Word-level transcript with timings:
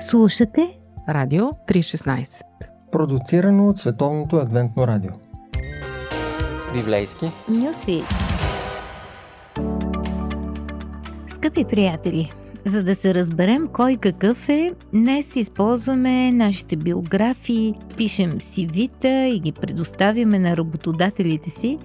Слушате 0.00 0.78
Радио 1.08 1.44
316 1.44 2.42
Продуцирано 2.92 3.68
от 3.68 3.78
Световното 3.78 4.36
адвентно 4.36 4.86
радио 4.86 5.10
Библейски 6.74 7.26
Нюсви 7.48 8.02
Скъпи 11.28 11.64
приятели, 11.64 12.32
за 12.64 12.84
да 12.84 12.94
се 12.94 13.14
разберем 13.14 13.68
кой 13.72 13.96
какъв 13.96 14.48
е, 14.48 14.72
днес 14.92 15.36
използваме 15.36 16.32
нашите 16.32 16.76
биографии, 16.76 17.74
пишем 17.96 18.40
си 18.40 18.66
вита 18.66 19.26
и 19.26 19.40
ги 19.40 19.52
предоставяме 19.52 20.38
на 20.38 20.56
работодателите 20.56 21.50
си. 21.50 21.78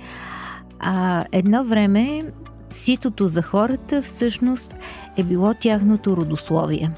А 0.79 1.25
едно 1.31 1.63
време 1.63 2.21
ситото 2.69 3.27
за 3.27 3.41
хората 3.41 4.01
всъщност 4.01 4.75
е 5.17 5.23
било 5.23 5.53
тяхното 5.53 6.17
родословие. 6.17 6.91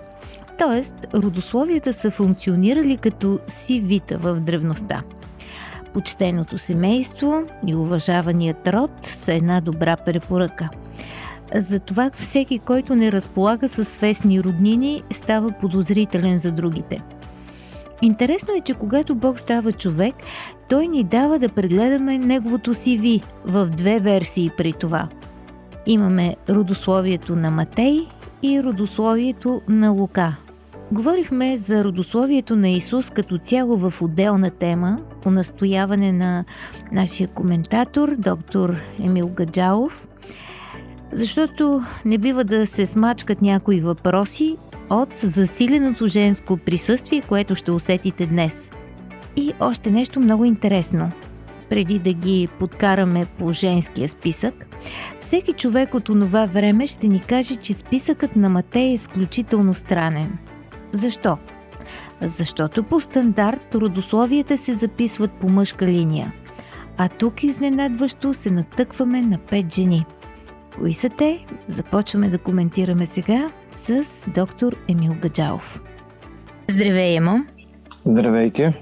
Тоест, 0.68 1.08
родословията 1.14 1.94
са 1.94 2.12
функционирали 2.12 2.98
като 2.98 3.40
си 3.48 3.80
вита 3.80 4.18
в 4.18 4.36
древността. 4.36 5.04
Почтеното 5.94 6.58
семейство 6.58 7.44
и 7.68 7.76
уважаваният 7.76 8.68
род 8.68 8.92
са 9.06 9.34
една 9.34 9.62
добра 9.62 9.98
препоръка. 9.98 10.70
Затова 11.56 12.12
всеки, 12.18 12.60
който 12.60 12.96
не 12.96 13.12
разполага 13.12 13.70
с 13.70 13.86
свестни 13.86 14.44
роднини, 14.44 15.04
става 15.12 15.52
подозрителен 15.52 16.40
за 16.40 16.52
другите. 16.52 17.02
Интересно 18.02 18.54
е, 18.58 18.62
че 18.62 18.74
когато 18.74 19.16
Бог 19.16 19.40
става 19.40 19.72
човек, 19.72 20.16
той 20.70 20.88
ни 20.88 21.04
дава 21.04 21.40
да 21.40 21.50
прегледаме 21.50 22.18
неговото 22.18 22.74
си 22.74 22.98
ви 22.98 23.22
в 23.46 23.66
две 23.66 24.00
версии 24.00 24.52
при 24.58 24.74
това. 24.74 25.10
Имаме 25.86 26.36
родословието 26.50 27.36
на 27.36 27.52
Матей 27.52 28.08
и 28.44 28.64
родословието 28.64 29.62
на 29.68 29.90
Лука. 29.90 30.36
Говорихме 30.94 31.58
за 31.58 31.84
родословието 31.84 32.56
на 32.56 32.70
Исус 32.70 33.10
като 33.10 33.38
цяло 33.38 33.78
в 33.78 34.02
отделна 34.02 34.50
тема, 34.50 34.98
по 35.22 35.32
настояване 35.32 36.12
на 36.12 36.46
нашия 36.92 37.28
коментатор, 37.28 38.16
доктор 38.18 38.76
Емил 39.04 39.28
Гаджалов, 39.28 40.08
защото 41.12 41.84
не 42.06 42.18
бива 42.18 42.44
да 42.44 42.68
се 42.68 42.86
смачкат 42.86 43.42
някои 43.42 43.80
въпроси 43.80 44.56
от 44.90 45.18
засиленото 45.18 46.08
женско 46.08 46.58
присъствие, 46.58 47.22
което 47.22 47.56
ще 47.56 47.72
усетите 47.72 48.26
днес. 48.26 48.72
И 49.36 49.54
още 49.60 49.92
нещо 49.92 50.20
много 50.20 50.46
интересно. 50.46 51.12
Преди 51.70 52.00
да 52.00 52.14
ги 52.14 52.48
подкараме 52.60 53.26
по 53.40 53.52
женския 53.52 54.10
списък, 54.10 54.66
всеки 55.20 55.54
човек 55.54 55.94
от 55.94 56.10
онова 56.10 56.46
време 56.46 56.88
ще 56.88 57.08
ни 57.08 57.22
каже, 57.22 57.56
че 57.56 57.74
списъкът 57.74 58.36
на 58.36 58.50
Матей 58.50 58.84
е 58.84 58.94
изключително 58.94 59.74
странен. 59.74 60.38
Защо? 60.94 61.38
Защото 62.22 62.84
по 62.84 63.02
стандарт 63.02 63.76
родословията 63.76 64.58
се 64.58 64.74
записват 64.74 65.32
по 65.32 65.50
мъжка 65.50 65.88
линия. 65.88 66.34
А 66.98 67.10
тук 67.10 67.44
изненадващо 67.44 68.34
се 68.34 68.50
натъкваме 68.50 69.22
на 69.22 69.38
пет 69.38 69.74
жени. 69.74 70.06
Кои 70.80 70.94
са 70.94 71.10
те? 71.10 71.46
Започваме 71.68 72.30
да 72.30 72.38
коментираме 72.38 73.06
сега 73.06 73.50
с 73.72 74.04
доктор 74.28 74.76
Емил 74.88 75.16
Гаджалов. 75.22 75.82
Здравей, 76.68 77.16
Емо! 77.16 77.46
Здравейте! 78.06 78.74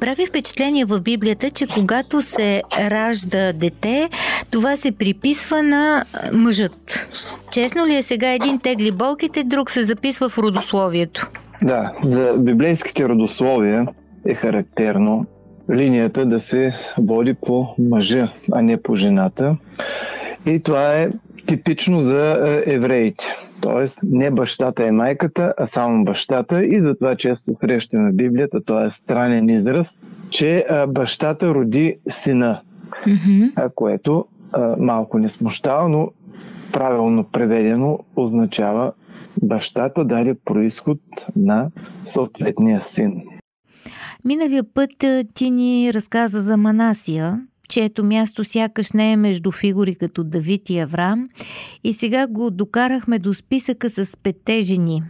Прави 0.00 0.26
впечатление 0.26 0.84
в 0.84 1.00
Библията, 1.00 1.50
че 1.50 1.66
когато 1.66 2.22
се 2.22 2.62
ражда 2.78 3.52
дете, 3.52 4.10
това 4.52 4.76
се 4.76 4.92
приписва 4.92 5.62
на 5.62 6.04
мъжът. 6.32 7.08
Честно 7.52 7.86
ли 7.86 7.96
е 7.96 8.02
сега 8.02 8.32
един 8.32 8.58
тегли 8.58 8.92
болките, 8.92 9.44
друг 9.44 9.70
се 9.70 9.84
записва 9.84 10.28
в 10.28 10.38
родословието? 10.38 11.30
Да, 11.62 11.92
за 12.04 12.34
библейските 12.38 13.08
родословия 13.08 13.86
е 14.26 14.34
характерно 14.34 15.26
линията 15.72 16.26
да 16.26 16.40
се 16.40 16.72
води 16.98 17.34
по 17.34 17.66
мъжа, 17.78 18.32
а 18.52 18.62
не 18.62 18.82
по 18.82 18.96
жената. 18.96 19.56
И 20.46 20.60
това 20.62 20.96
е 20.96 21.08
типично 21.46 22.00
за 22.00 22.62
евреите. 22.66 23.24
Тоест, 23.60 23.98
не 24.02 24.30
бащата 24.30 24.84
е 24.84 24.90
майката, 24.90 25.54
а 25.58 25.66
само 25.66 26.04
бащата. 26.04 26.64
И 26.64 26.80
затова 26.80 27.16
често 27.16 27.50
срещаме 27.54 28.10
в 28.10 28.14
Библията, 28.14 28.64
т.е. 28.66 28.90
странен 28.90 29.48
израз, 29.48 29.88
че 30.30 30.66
бащата 30.88 31.54
роди 31.54 31.96
сина. 32.08 32.60
Mm-hmm. 33.06 33.74
Което 33.74 34.26
малко 34.78 35.18
не 35.18 35.30
смущава, 35.30 35.88
но 35.88 36.10
правилно 36.72 37.24
преведено 37.32 37.98
означава 38.16 38.92
бащата 39.42 40.04
даде 40.04 40.34
происход 40.44 40.98
на 41.36 41.70
съответния 42.04 42.82
син. 42.82 43.22
Миналия 44.24 44.64
път 44.74 44.90
ти 45.34 45.50
ни 45.50 45.94
разказа 45.94 46.40
за 46.40 46.56
Манасия, 46.56 47.40
чието 47.68 48.04
място 48.04 48.44
сякаш 48.44 48.92
не 48.92 49.12
е 49.12 49.16
между 49.16 49.52
фигури 49.52 49.94
като 49.94 50.24
Давид 50.24 50.70
и 50.70 50.78
Авраам. 50.78 51.28
И 51.84 51.92
сега 51.92 52.26
го 52.26 52.50
докарахме 52.50 53.18
до 53.18 53.34
списъка 53.34 53.90
с 53.90 54.16
петте 54.22 54.60
жени. 54.60 55.02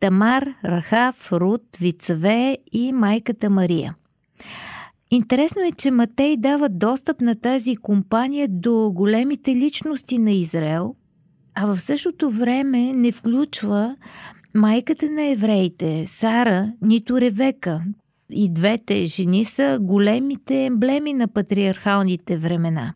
Тамар, 0.00 0.48
Рахав, 0.64 1.32
Рут, 1.32 1.62
Вицаве 1.80 2.58
и 2.72 2.92
майката 2.92 3.50
Мария. 3.50 3.94
Интересно 5.10 5.62
е, 5.62 5.72
че 5.72 5.90
Матей 5.90 6.36
дава 6.36 6.68
достъп 6.68 7.20
на 7.20 7.40
тази 7.40 7.76
компания 7.76 8.48
до 8.50 8.90
големите 8.94 9.56
личности 9.56 10.18
на 10.18 10.32
Израел, 10.32 10.94
а 11.54 11.66
в 11.66 11.80
същото 11.80 12.30
време 12.30 12.92
не 12.92 13.12
включва 13.12 13.96
майката 14.54 15.10
на 15.10 15.22
евреите, 15.22 16.06
Сара, 16.08 16.72
нито 16.82 17.20
Ревека, 17.20 17.82
и 18.30 18.52
двете 18.52 19.04
жени 19.04 19.44
са 19.44 19.78
големите 19.80 20.64
емблеми 20.64 21.12
на 21.12 21.28
патриархалните 21.28 22.36
времена. 22.36 22.94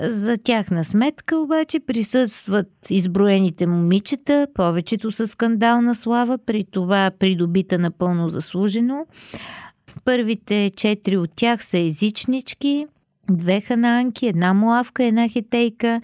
За 0.00 0.38
тяхна 0.38 0.84
сметка 0.84 1.36
обаче 1.36 1.80
присъстват 1.80 2.68
изброените 2.90 3.66
момичета, 3.66 4.46
повечето 4.54 5.12
са 5.12 5.26
скандална 5.26 5.94
слава, 5.94 6.38
при 6.38 6.64
това 6.64 7.10
придобита 7.18 7.78
напълно 7.78 8.28
заслужено. 8.28 9.06
Първите 10.04 10.70
четири 10.76 11.16
от 11.16 11.30
тях 11.36 11.64
са 11.64 11.78
езичнички, 11.78 12.86
две 13.30 13.60
хананки, 13.60 14.26
една 14.26 14.54
муавка, 14.54 15.04
една 15.04 15.28
хетейка. 15.28 16.00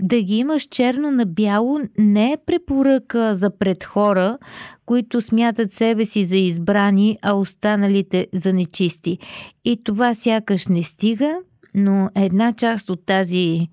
Да 0.00 0.22
ги 0.22 0.36
имаш 0.36 0.62
черно 0.62 1.10
на 1.10 1.26
бяло 1.26 1.80
не 1.98 2.32
е 2.32 2.36
препоръка 2.46 3.34
за 3.34 3.58
пред 3.58 3.84
хора, 3.84 4.38
които 4.86 5.20
смятат 5.20 5.72
себе 5.72 6.04
си 6.04 6.24
за 6.24 6.36
избрани, 6.36 7.18
а 7.22 7.32
останалите 7.32 8.26
за 8.32 8.52
нечисти. 8.52 9.18
И 9.64 9.84
това 9.84 10.14
сякаш 10.14 10.66
не 10.66 10.82
стига, 10.82 11.38
но 11.74 12.10
една 12.14 12.52
част 12.52 12.90
от 12.90 13.06
тази 13.06 13.68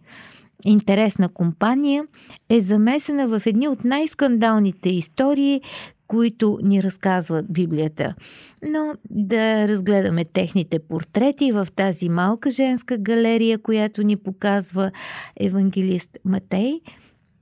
интересна 0.66 1.30
компания 1.30 2.04
е 2.50 2.62
замесена 2.62 3.28
в 3.28 3.46
едни 3.46 3.68
от 3.68 3.84
най-скандалните 3.84 4.90
истории, 4.90 5.62
които 6.08 6.60
ни 6.64 6.84
разказва 6.84 7.44
Библията. 7.50 8.16
Но 8.64 8.94
да 9.10 9.68
разгледаме 9.68 10.26
техните 10.26 10.80
портрети 10.80 11.52
в 11.52 11.68
тази 11.76 12.10
малка 12.10 12.50
женска 12.50 12.98
галерия, 12.98 13.58
която 13.60 14.04
ни 14.04 14.18
показва 14.18 14.92
евангелист 15.40 16.18
Матей, 16.26 16.82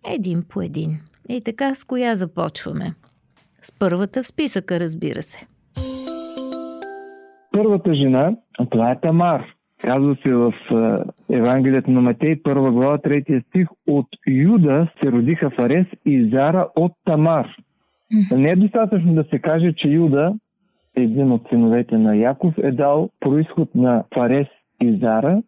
един 0.08 0.44
по 0.50 0.62
един. 0.62 1.00
И 1.30 1.42
така, 1.42 1.76
с 1.76 1.84
коя 1.84 2.16
започваме? 2.16 2.94
С 3.62 3.72
първата 3.80 4.24
в 4.24 4.28
списъка, 4.28 4.80
разбира 4.80 5.22
се. 5.22 5.48
Първата 7.52 7.94
жена, 7.94 8.32
това 8.72 8.92
е 8.92 9.00
Тамар. 9.02 9.46
Казва 9.82 10.18
се 10.24 10.34
в 10.34 10.54
Евангелието 11.32 11.92
на 11.92 12.02
Матей, 12.02 12.44
първа 12.44 12.72
глава, 12.72 12.98
третия 12.98 13.44
стих. 13.50 13.68
От 13.88 14.08
Юда 14.28 14.88
се 15.00 15.12
родиха 15.12 15.50
Фарес 15.50 15.88
и 16.06 16.30
Зара 16.34 16.68
от 16.76 16.92
Тамар. 17.06 17.56
Не 18.32 18.50
е 18.50 18.56
достатъчно 18.56 19.14
да 19.14 19.24
се 19.24 19.40
каже, 19.40 19.74
че 19.78 19.88
Юда, 19.88 20.34
един 20.96 21.32
от 21.32 21.42
синовете 21.50 21.98
на 21.98 22.16
Яков, 22.16 22.54
е 22.58 22.72
дал 22.72 23.10
происход 23.20 23.76
на 23.76 24.04
Фарес 24.14 24.48
и 24.82 24.98
Зара, 25.02 25.42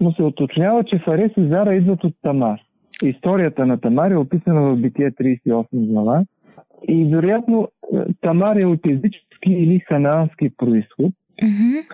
но 0.00 0.12
се 0.12 0.22
уточнява, 0.22 0.84
че 0.84 0.98
Фарес 0.98 1.32
и 1.36 1.48
Зара 1.48 1.74
идват 1.74 2.04
от 2.04 2.14
Тамар. 2.22 2.60
Историята 3.02 3.66
на 3.66 3.80
Тамар 3.80 4.10
е 4.10 4.16
описана 4.16 4.60
в 4.60 4.76
Битие 4.76 5.10
38 5.10 5.66
глава 5.72 6.24
и 6.88 7.04
вероятно 7.04 7.68
е, 7.94 7.98
Тамар 8.20 8.56
е 8.56 8.66
от 8.66 8.86
езически 8.86 9.52
или 9.52 9.80
ханаански 9.80 10.50
происход. 10.56 11.12
Mm-hmm. 11.42 11.84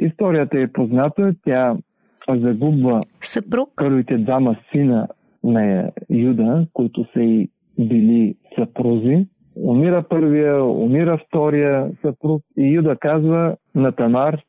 Историята 0.00 0.60
е 0.60 0.72
позната, 0.72 1.34
тя 1.44 1.76
загубва 2.28 3.00
Съпруг. 3.20 3.68
първите 3.76 4.18
двама 4.18 4.56
сина 4.72 5.08
на 5.44 5.90
Юда, 6.10 6.66
които 6.72 7.06
са 7.12 7.20
и 7.20 7.50
били 7.78 8.34
съпрузи. 8.58 9.26
Умира 9.56 10.02
първия, 10.08 10.64
умира 10.64 11.18
втория 11.26 11.90
съпруг 12.00 12.42
и 12.56 12.74
Юда 12.74 12.96
казва 12.96 13.56
на 13.74 13.92
Тамар, 13.92 14.40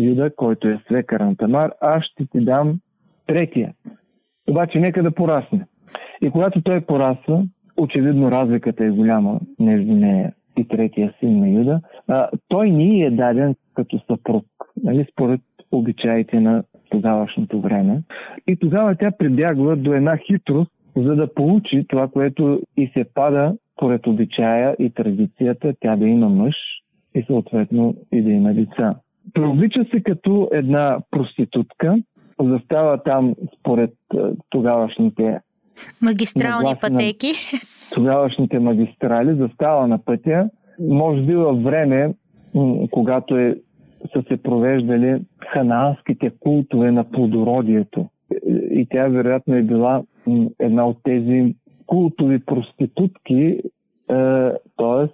Юда, 0.00 0.30
който 0.36 0.68
е 0.68 0.80
свекър 0.86 1.20
на 1.20 1.36
Тамар, 1.36 1.72
аз 1.80 2.04
ще 2.04 2.26
ти 2.26 2.44
дам 2.44 2.78
третия. 3.26 3.72
Обаче 4.50 4.80
нека 4.80 5.02
да 5.02 5.10
порасне. 5.10 5.66
И 6.22 6.30
когато 6.30 6.62
той 6.62 6.80
порасва, 6.80 7.44
очевидно 7.76 8.30
разликата 8.30 8.84
е 8.84 8.90
голяма 8.90 9.40
между 9.60 9.92
нея 9.92 10.32
и 10.56 10.68
третия 10.68 11.14
син 11.20 11.40
на 11.40 11.48
Юда, 11.48 11.80
а, 12.08 12.28
той 12.48 12.70
ни 12.70 13.02
е 13.02 13.10
даден 13.10 13.54
като 13.74 13.98
съпруг, 13.98 14.44
нали, 14.82 15.06
според 15.12 15.40
обичаите 15.72 16.40
на 16.40 16.64
тогавашното 16.90 17.60
време. 17.60 18.02
И 18.46 18.56
тогава 18.56 18.96
тя 18.96 19.10
прибягва 19.10 19.76
до 19.76 19.94
една 19.94 20.16
хитрост, 20.16 20.70
за 20.96 21.16
да 21.16 21.34
получи 21.34 21.86
това, 21.88 22.08
което 22.08 22.60
и 22.76 22.90
се 22.94 23.04
пада 23.14 23.56
поред 23.82 24.06
обичая 24.06 24.76
и 24.78 24.90
традицията, 24.90 25.74
тя 25.80 25.96
да 25.96 26.06
има 26.06 26.28
мъж 26.28 26.54
и 27.14 27.22
съответно 27.26 27.94
и 28.12 28.22
да 28.22 28.30
има 28.30 28.54
деца. 28.54 28.94
Преоблича 29.34 29.84
се 29.90 30.02
като 30.02 30.48
една 30.52 30.98
проститутка, 31.10 31.96
застава 32.40 33.02
там 33.02 33.34
според 33.58 33.94
тогавашните 34.50 35.40
магистрални 36.02 36.74
пътеки. 36.80 37.32
Тогавашните 37.94 38.58
магистрали 38.58 39.34
застава 39.34 39.88
на 39.88 40.04
пътя. 40.04 40.50
Може 40.80 41.22
би 41.22 41.34
във 41.34 41.62
време, 41.62 42.14
когато 42.90 43.36
е, 43.36 43.56
са 44.12 44.22
се 44.28 44.36
провеждали 44.36 45.20
ханаанските 45.52 46.30
култове 46.40 46.90
на 46.90 47.04
плодородието. 47.04 48.08
И 48.70 48.86
тя 48.90 49.08
вероятно 49.08 49.54
е 49.54 49.62
била 49.62 50.02
една 50.58 50.86
от 50.86 50.98
тези 51.02 51.54
култови 51.86 52.38
проститутки, 52.38 53.60
т.е. 54.76 55.08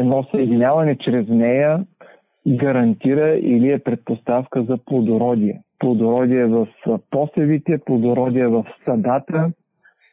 едно 0.00 0.26
съединяване 0.30 0.98
чрез 0.98 1.28
нея 1.28 1.84
гарантира 2.48 3.36
или 3.36 3.72
е 3.72 3.78
предпоставка 3.78 4.62
за 4.62 4.78
плодородие. 4.86 5.62
Плодородие 5.78 6.46
в 6.46 6.68
посевите, 7.10 7.78
плодородие 7.86 8.46
в 8.46 8.64
стадата, 8.82 9.52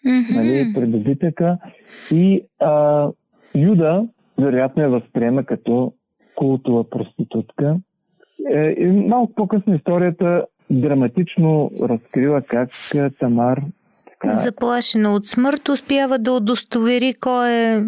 mm-hmm. 0.06 0.36
нали, 0.36 0.74
предобитъка. 0.74 1.58
И 2.12 2.42
а, 2.60 3.10
Юда 3.56 4.08
вероятно 4.38 4.84
я 4.84 4.90
възприема 4.90 5.44
като 5.44 5.94
култова 6.36 6.90
проститутка. 6.90 7.78
Е, 8.52 8.76
и 8.78 8.86
малко 8.86 9.34
по-късно 9.36 9.76
историята 9.76 10.46
драматично 10.70 11.72
разкрива 11.82 12.42
как 12.42 12.70
Тамар 13.20 13.58
така... 13.58 13.68
Заплашена 14.26 15.12
от 15.12 15.26
смърт 15.26 15.70
успява 15.70 16.20
да 16.20 16.32
удостовери 16.32 17.14
кой 17.22 17.52
е 17.52 17.84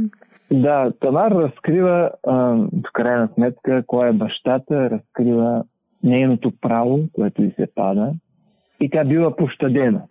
да, 0.51 0.91
Тамар 0.99 1.31
разкрива 1.31 2.11
а, 2.27 2.33
в 2.87 2.91
крайна 2.93 3.29
сметка 3.33 3.83
кой 3.87 4.09
е 4.09 4.13
бащата, 4.13 4.89
разкрива 4.89 5.63
нейното 6.03 6.51
право, 6.61 6.99
което 7.13 7.43
и 7.43 7.51
се 7.51 7.67
пада, 7.75 8.13
и 8.81 8.89
тя 8.89 9.03
бива 9.03 9.35
пощадена. 9.35 10.01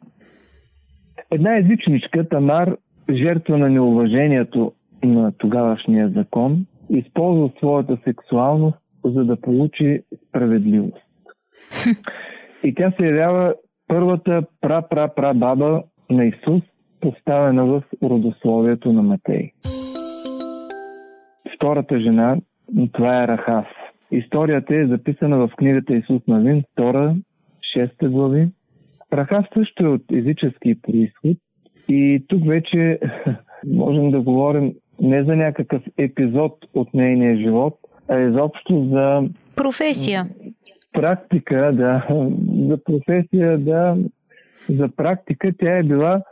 Една 1.30 1.58
езичничка, 1.58 2.28
Тамар, 2.28 2.76
жертва 3.10 3.58
на 3.58 3.70
неуважението 3.70 4.72
на 5.04 5.32
тогавашния 5.38 6.08
закон, 6.08 6.66
използва 6.90 7.50
своята 7.58 7.98
сексуалност, 8.04 8.78
за 9.04 9.24
да 9.24 9.40
получи 9.40 10.02
справедливост. 10.28 11.04
И 12.64 12.74
тя 12.74 12.92
се 12.96 13.06
явява 13.06 13.54
първата 13.88 14.42
пра-пра-пра-баба 14.60 15.82
на 16.10 16.24
Исус, 16.24 16.62
поставена 17.00 17.66
в 17.66 17.82
родословието 18.02 18.92
на 18.92 19.02
Матей 19.02 19.52
втората 21.64 22.00
жена, 22.00 22.36
това 22.92 23.22
е 23.22 23.28
Рахав. 23.28 23.66
Историята 24.10 24.76
е 24.76 24.86
записана 24.86 25.36
в 25.36 25.50
книгата 25.56 25.94
Исус 25.94 26.22
Навин, 26.28 26.62
2, 26.78 27.16
6 27.76 28.08
глави. 28.08 28.48
Рахав 29.12 29.46
също 29.58 29.84
е 29.84 29.88
от 29.88 30.02
езически 30.12 30.82
происход 30.82 31.36
и 31.88 32.24
тук 32.28 32.46
вече 32.46 32.98
можем 33.66 34.10
да 34.10 34.20
говорим 34.20 34.72
не 35.00 35.24
за 35.24 35.36
някакъв 35.36 35.82
епизод 35.98 36.52
от 36.74 36.94
нейния 36.94 37.36
живот, 37.36 37.78
а 38.08 38.20
изобщо 38.20 38.88
за... 38.92 39.28
Професия. 39.56 40.28
Практика, 40.92 41.72
да. 41.74 42.06
За 42.68 42.78
професия, 42.84 43.58
да. 43.58 43.96
За 44.68 44.88
практика 44.96 45.52
тя 45.58 45.78
е 45.78 45.82
била 45.82 46.22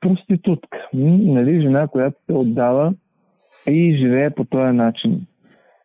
проститутка. 0.00 0.78
Нали, 0.94 1.60
жена, 1.60 1.88
която 1.88 2.16
се 2.26 2.32
отдава 2.32 2.94
и 3.66 3.96
живее 3.96 4.30
по 4.30 4.44
този 4.44 4.72
начин. 4.72 5.26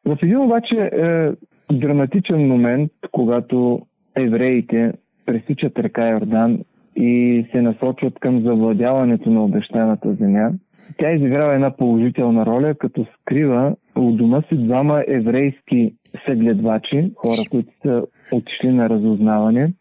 В 0.05 0.17
един 0.23 0.37
обаче 0.37 0.75
е, 0.75 1.31
драматичен 1.73 2.47
момент, 2.47 2.91
когато 3.11 3.81
евреите 4.15 4.93
пресичат 5.25 5.79
река 5.79 6.09
Йордан 6.09 6.59
и 6.95 7.45
се 7.51 7.61
насочват 7.61 8.19
към 8.19 8.41
завладяването 8.41 9.29
на 9.29 9.43
обещаната 9.43 10.13
земя, 10.13 10.51
тя 10.97 11.11
изиграва 11.11 11.53
една 11.53 11.77
положителна 11.77 12.45
роля, 12.45 12.75
като 12.75 13.05
скрива 13.21 13.75
у 13.95 14.11
дома 14.11 14.41
си 14.41 14.57
двама 14.57 15.03
еврейски 15.07 15.93
съгледвачи, 16.25 17.11
хора, 17.15 17.41
които 17.51 17.69
са 17.81 18.03
отишли 18.31 18.71
на 18.71 18.89
разузнаване. 18.89 19.73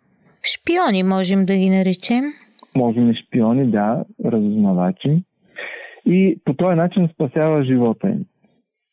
Шпиони 0.43 1.03
можем 1.03 1.47
да 1.47 1.57
ги 1.57 1.71
наречем. 1.71 2.25
Можем 2.77 3.11
и 3.11 3.15
шпиони, 3.15 3.71
да, 3.71 4.05
разузнавачи 4.25 5.23
и 6.07 6.39
по 6.45 6.55
този 6.55 6.77
начин 6.77 7.09
спасява 7.15 7.65
живота 7.65 8.09
им. 8.09 8.25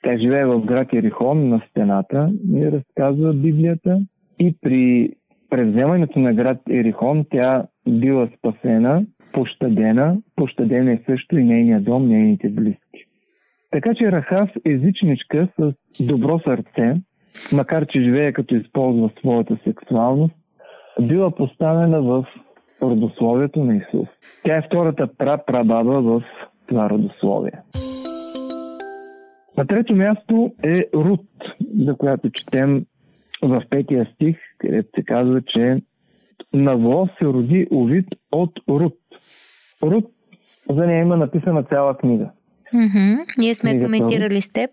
Тя 0.04 0.18
живее 0.18 0.46
в 0.46 0.60
град 0.60 0.94
Ерихон 0.94 1.50
на 1.50 1.62
стената, 1.70 2.32
ни 2.48 2.72
разказва 2.72 3.34
Библията 3.34 4.00
и 4.40 4.56
при 4.62 5.10
превземането 5.50 6.20
на 6.20 6.34
град 6.34 6.58
Ерихон 6.70 7.26
тя 7.32 7.66
била 7.88 8.30
спасена, 8.38 9.06
пощадена, 9.34 10.18
пощадена 10.36 10.92
е 10.92 11.00
също 11.06 11.38
и 11.38 11.44
нейния 11.44 11.82
дом, 11.82 12.08
нейните 12.08 12.50
близки. 12.50 13.06
Така 13.72 13.94
че 13.96 14.12
Рахав 14.12 14.50
езичничка 14.66 15.48
с 15.60 15.74
добро 16.04 16.40
сърце, 16.40 17.02
макар 17.54 17.86
че 17.86 18.02
живее 18.02 18.34
като 18.34 18.56
използва 18.56 19.10
своята 19.20 19.58
сексуалност, 19.64 20.36
била 21.02 21.32
поставена 21.32 22.02
в 22.02 22.26
родословието 22.82 23.64
на 23.64 23.76
Исус. 23.76 24.08
Тя 24.44 24.58
е 24.58 24.62
втората 24.62 25.08
пра-прабаба 25.18 26.02
в 26.02 26.24
това 26.68 26.90
родословие. 26.90 27.62
На 29.58 29.68
трето 29.68 29.96
място 29.96 30.52
е 30.64 30.86
Рут, 30.94 31.28
за 31.86 31.96
която 31.96 32.30
четем 32.30 32.86
в 33.42 33.64
петия 33.70 34.08
стих, 34.14 34.38
където 34.58 34.90
се 34.96 35.04
казва, 35.04 35.42
че 35.42 35.82
Наво 36.54 37.10
се 37.20 37.26
роди 37.26 37.68
Овид 37.72 38.08
от 38.32 38.52
Рут. 38.70 38.98
Рут, 39.84 40.06
за 40.70 40.86
нея 40.86 41.02
има 41.02 41.18
написана 41.18 41.64
цяла 41.64 41.98
книга. 41.98 42.30
Mm-hmm. 42.74 43.18
Ние 43.38 43.56
сме 43.56 43.70
Книгата 43.70 43.86
коментирали 43.86 44.42
с 44.42 44.50
теб. 44.50 44.72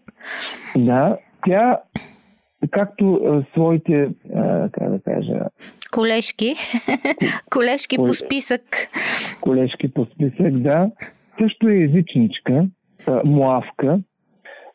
Да, 0.76 1.18
тя, 1.46 1.78
както 2.70 3.14
а, 3.14 3.44
своите, 3.52 4.08
а, 4.34 4.68
как 4.72 4.90
да 4.90 5.00
кажа... 5.00 5.40
Колешки. 5.92 6.54
Колешки 7.50 7.96
по 7.96 8.14
списък. 8.14 8.62
Колешки 9.40 9.92
по 9.94 10.04
списък, 10.04 10.58
да 10.58 10.90
също 11.42 11.68
е 11.68 11.82
езичничка, 11.82 12.66
Муавка. 13.24 14.00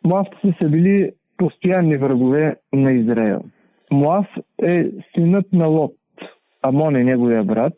Муавците 0.03 0.55
са 0.61 0.69
били 0.69 1.11
постоянни 1.37 1.97
врагове 1.97 2.55
на 2.73 2.91
Израел. 2.91 3.41
Муав 3.91 4.27
е 4.63 4.85
синът 5.15 5.53
на 5.53 5.67
Лот. 5.67 5.95
Амон 6.61 6.95
е 6.95 7.03
неговия 7.03 7.43
брат. 7.43 7.73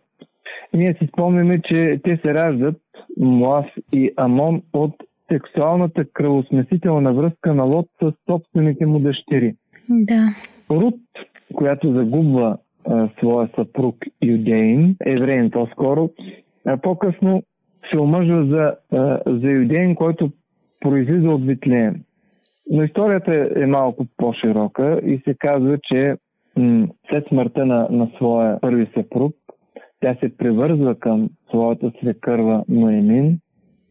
И 0.74 0.78
ние 0.78 0.96
си 1.00 1.08
спомняме, 1.08 1.62
че 1.62 2.00
те 2.04 2.18
се 2.18 2.34
раждат, 2.34 2.82
Муав 3.18 3.66
и 3.94 4.12
Амон, 4.18 4.62
от 4.74 4.96
сексуалната 5.32 6.06
кръвосмесителна 6.14 7.14
връзка 7.14 7.54
на 7.54 7.64
Лот 7.64 7.88
с 8.02 8.14
собствените 8.30 8.86
му 8.86 9.00
дъщери. 9.00 9.56
Да. 9.90 10.36
Рут, 10.72 11.00
която 11.54 11.94
загубва 11.94 12.58
а, 12.88 13.10
своя 13.18 13.50
съпруг 13.56 13.96
Юдеин, 14.24 14.96
евреин 15.06 15.52
по-скоро, 15.52 16.10
а 16.66 16.78
по-късно 16.78 17.44
се 17.90 17.98
омъжва 17.98 18.46
за, 18.46 18.76
за 19.28 19.48
юдеин, 19.48 19.96
който 19.96 20.32
произлиза 20.80 21.30
от 21.30 21.46
Витлеем. 21.46 21.96
Но 22.70 22.84
историята 22.84 23.50
е 23.56 23.66
малко 23.66 24.06
по-широка 24.18 25.02
и 25.06 25.22
се 25.24 25.34
казва, 25.34 25.78
че 25.84 26.16
м- 26.58 26.88
след 27.10 27.28
смъртта 27.28 27.66
на, 27.66 27.88
на 27.92 28.12
своя 28.16 28.60
първи 28.62 28.88
съпруг, 28.94 29.36
тя 30.00 30.16
се 30.16 30.38
превързва 30.38 30.96
към 30.96 31.30
своята 31.50 31.92
свекърва 32.00 32.64
Ноемин 32.70 33.40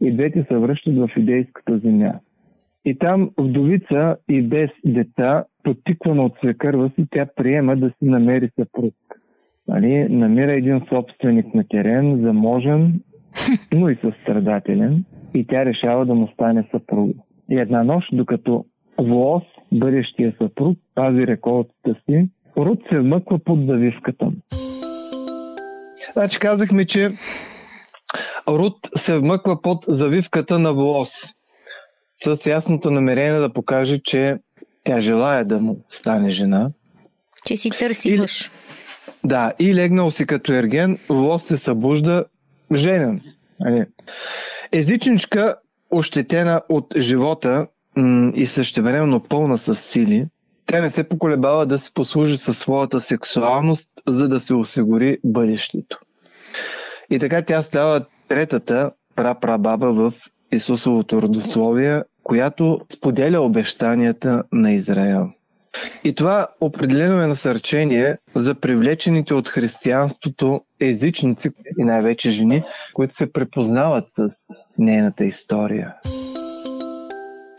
и 0.01 0.13
двете 0.13 0.45
се 0.49 0.57
връщат 0.57 0.97
в 0.97 1.11
юдейската 1.17 1.79
земя. 1.79 2.15
И 2.85 2.99
там 2.99 3.31
вдовица 3.39 4.17
и 4.29 4.43
без 4.43 4.71
деца, 4.85 5.45
потиквана 5.63 6.25
от 6.25 6.33
свекърва 6.39 6.91
си, 6.95 7.07
тя 7.11 7.27
приема 7.37 7.77
да 7.77 7.89
си 7.89 8.05
намери 8.05 8.51
съпруг. 8.59 8.95
Нали, 9.69 10.09
намира 10.09 10.53
един 10.53 10.81
собственик 10.89 11.55
на 11.55 11.65
терен, 11.69 12.21
заможен, 12.23 13.01
но 13.73 13.89
и 13.89 13.97
състрадателен 13.97 15.05
и 15.35 15.47
тя 15.47 15.65
решава 15.65 16.07
да 16.07 16.15
му 16.15 16.29
стане 16.29 16.69
съпруг. 16.71 17.17
И 17.51 17.59
една 17.59 17.85
нощ, 17.85 18.09
докато 18.13 18.65
Воос, 18.99 19.43
бъдещия 19.73 20.35
съпруг, 20.43 20.79
пази 20.95 21.27
реколтата 21.27 21.95
си, 22.05 22.29
Рут 22.57 22.79
се 22.89 22.99
вмъква 22.99 23.39
под 23.39 23.67
завивката 23.67 24.25
му. 24.25 24.37
Значи 26.13 26.39
казахме, 26.39 26.87
че 26.87 27.11
Рут 28.49 28.77
се 28.97 29.19
вмъква 29.19 29.63
под 29.63 29.85
завивката 29.89 30.59
на 30.59 30.73
Волос 30.73 31.11
с 32.25 32.47
ясното 32.47 32.91
намерение 32.91 33.41
да 33.41 33.53
покаже, 33.53 33.99
че 34.05 34.37
тя 34.85 35.01
желая 35.01 35.45
да 35.45 35.59
му 35.61 35.85
стане 35.89 36.31
жена. 36.31 36.71
Че 37.47 37.57
си 37.57 37.71
търси 37.71 38.17
мъж. 38.17 38.51
Да, 39.25 39.53
и 39.59 39.75
легнал 39.75 40.11
си 40.11 40.27
като 40.27 40.53
ерген, 40.53 40.99
Лос 41.11 41.45
се 41.45 41.57
събужда 41.57 42.25
женен. 42.75 43.21
Нали? 43.61 43.87
Езичничка, 44.73 45.57
ощетена 45.91 46.63
от 46.69 46.87
живота 46.97 47.67
и 48.35 48.47
същевременно 48.47 49.21
пълна 49.21 49.59
с 49.59 49.75
сили, 49.75 50.27
тя 50.67 50.81
не 50.81 50.91
се 50.91 51.09
поколебава 51.09 51.67
да 51.67 51.79
се 51.79 51.95
послужи 51.95 52.39
със 52.39 52.59
своята 52.59 53.01
сексуалност, 53.01 53.91
за 54.07 54.29
да 54.29 54.41
се 54.41 54.55
осигури 54.55 55.19
бъдещето. 55.25 55.99
И 57.11 57.19
така 57.19 57.43
тя 57.43 57.63
става 57.63 58.05
третата 58.29 58.91
прапрабаба 59.17 59.93
в 59.93 60.13
Исусовото 60.53 61.23
родословие, 61.23 62.03
която 62.23 62.81
споделя 62.93 63.41
обещанията 63.41 64.43
на 64.53 64.73
Израел. 64.73 65.31
И 66.05 66.15
това 66.15 66.47
определено 66.61 67.23
е 67.23 67.27
насърчение 67.27 68.17
за 68.35 68.55
привлечените 68.55 69.35
от 69.35 69.49
християнството 69.49 70.61
езичници 70.81 71.51
и 71.79 71.85
най-вече 71.85 72.31
жени, 72.31 72.65
които 72.95 73.17
се 73.17 73.33
препознават 73.33 74.05
с 74.19 74.29
нейната 74.79 75.25
история. 75.25 75.95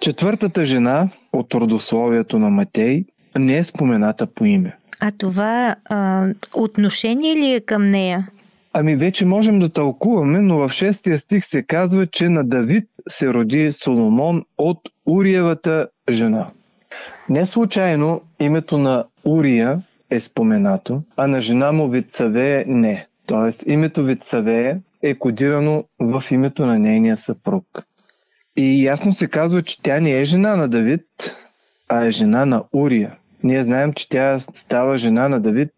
Четвъртата 0.02 0.66
жена 0.66 1.10
от 1.34 1.54
родословието 1.54 2.40
на 2.40 2.50
Матей 2.50 3.06
не 3.38 3.58
е 3.58 3.64
спомената 3.64 4.28
по 4.28 4.46
име. 4.46 4.78
А 5.02 5.12
това 5.18 5.76
а, 5.86 6.28
отношение 6.56 7.36
ли 7.36 7.54
е 7.54 7.60
към 7.60 7.90
нея? 7.90 8.28
Ами 8.74 8.96
вече 8.96 9.26
можем 9.26 9.60
да 9.60 9.70
тълкуваме, 9.70 10.40
но 10.40 10.58
в 10.58 10.70
шестия 10.70 11.20
стих 11.20 11.46
се 11.46 11.64
казва, 11.64 12.08
че 12.08 12.30
на 12.30 12.44
Давид 12.44 12.90
се 13.08 13.34
роди 13.34 13.72
Соломон 13.72 14.46
от 14.58 14.80
Уриевата 15.06 15.88
жена. 16.10 16.48
Не 17.30 17.46
случайно 17.46 18.22
името 18.40 18.78
на 18.78 19.06
Урия 19.26 19.82
е 20.10 20.20
споменато, 20.20 21.02
а 21.18 21.28
на 21.28 21.42
жена 21.42 21.72
му 21.72 21.90
Вицавея 21.90 22.64
не. 22.68 23.08
Тоест 23.26 23.64
името 23.68 24.04
Вицавея 24.04 24.80
е 25.02 25.16
кодирано 25.16 25.84
в 26.00 26.24
името 26.32 26.66
на 26.66 26.80
нейния 26.80 27.18
съпруг. 27.18 27.66
И 28.56 28.84
ясно 28.84 29.14
се 29.14 29.28
казва, 29.28 29.64
че 29.64 29.82
тя 29.82 30.00
не 30.00 30.20
е 30.20 30.26
жена 30.26 30.56
на 30.56 30.68
Давид, 30.68 31.06
а 31.90 32.06
е 32.06 32.12
жена 32.12 32.46
на 32.46 32.64
Урия. 32.74 33.16
Ние 33.44 33.64
знаем, 33.64 33.94
че 33.94 34.10
тя 34.10 34.40
става 34.40 34.98
жена 34.98 35.30
на 35.30 35.40
Давид 35.40 35.70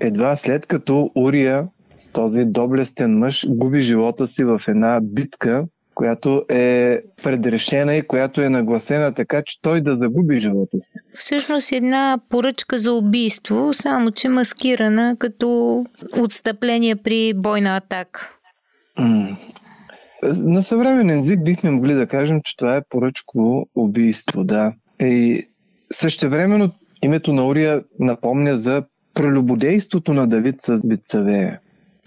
едва 0.00 0.36
след 0.36 0.66
като 0.66 1.10
Урия, 1.14 1.68
този 2.12 2.44
доблестен 2.44 3.18
мъж, 3.18 3.46
губи 3.48 3.80
живота 3.80 4.26
си 4.26 4.44
в 4.44 4.60
една 4.68 5.00
битка, 5.02 5.64
която 5.94 6.44
е 6.48 7.00
предрешена 7.22 7.96
и 7.96 8.02
която 8.02 8.40
е 8.40 8.48
нагласена 8.48 9.14
така, 9.14 9.42
че 9.46 9.62
той 9.62 9.80
да 9.80 9.96
загуби 9.96 10.40
живота 10.40 10.80
си. 10.80 10.98
Всъщност 11.12 11.72
една 11.72 12.18
поръчка 12.28 12.78
за 12.78 12.92
убийство, 12.92 13.74
само 13.74 14.10
че 14.10 14.28
маскирана 14.28 15.16
като 15.18 15.84
отстъпление 16.22 16.96
при 16.96 17.32
бойна 17.36 17.76
атака. 17.76 18.30
М. 18.98 19.36
На 20.22 20.62
съвременен 20.62 21.18
език 21.18 21.44
бихме 21.44 21.70
могли 21.70 21.94
да 21.94 22.06
кажем, 22.06 22.40
че 22.44 22.56
това 22.56 22.76
е 22.76 22.82
поръчково 22.88 23.66
убийство, 23.74 24.44
да. 24.44 24.72
И 25.00 25.46
същевременно 25.92 26.72
името 27.02 27.32
на 27.32 27.46
Урия 27.46 27.82
напомня 27.98 28.56
за 28.56 28.82
прелюбодейството 29.14 30.14
на 30.14 30.26
Давид 30.26 30.56
с 30.66 30.86
Бицавея. 30.86 31.60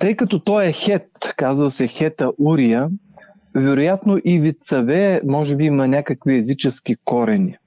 Тъй 0.03 0.15
като 0.15 0.39
той 0.39 0.65
е 0.65 0.71
хет, 0.71 1.07
казва 1.37 1.71
се 1.71 1.87
хета 1.87 2.31
Урия, 2.39 2.89
вероятно 3.55 4.17
и 4.25 4.39
Вицавея 4.39 5.21
може 5.25 5.55
би 5.55 5.63
има 5.63 5.87
някакви 5.87 6.37
езически 6.37 6.95
корени. 7.05 7.57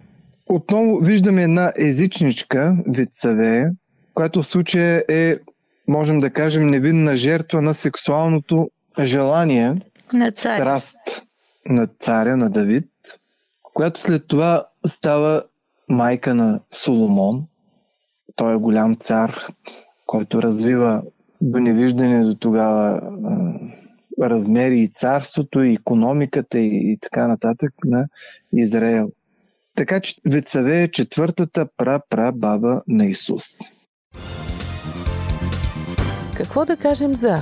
Отново 0.47 0.99
виждаме 0.99 1.43
една 1.43 1.73
езичничка, 1.79 2.77
Вицавея, 2.87 3.71
която 4.15 4.43
в 4.43 4.47
случая 4.47 5.05
е, 5.09 5.37
можем 5.89 6.21
да 6.21 6.31
кажем, 6.31 6.67
невинна 6.67 7.17
жертва 7.17 7.63
на 7.63 7.75
сексуалното 7.75 8.71
желание, 9.05 9.75
На 10.15 10.31
цар. 10.31 10.57
страст 10.57 10.99
на 11.67 11.87
царя, 11.87 12.37
на 12.37 12.51
Давид, 12.51 12.91
която 13.63 14.01
след 14.01 14.27
това 14.29 14.67
става 14.87 15.43
майка 15.89 16.35
на 16.35 16.61
Соломон. 16.71 17.45
Той 18.35 18.55
е 18.55 18.59
голям 18.59 18.97
цар, 18.97 19.47
който 20.07 20.43
развива 20.43 21.03
до 21.41 21.59
невиждане 21.59 22.25
до 22.25 22.35
тогава 22.35 23.01
размери 24.23 24.81
и 24.81 24.93
царството, 25.01 25.63
и 25.63 25.75
економиката 25.75 26.59
и, 26.59 26.93
и 26.93 26.99
така 27.01 27.29
нататък 27.29 27.73
на 27.85 28.07
Израел. 28.57 29.11
Така 29.77 30.01
че 30.01 30.15
Вецаве 30.27 30.83
е 30.83 30.91
четвъртата 30.91 31.69
пра-пра-баба 31.77 32.83
на 32.89 33.07
Исус. 33.07 33.43
Какво 36.37 36.65
да 36.65 36.77
кажем 36.77 37.15
за 37.15 37.37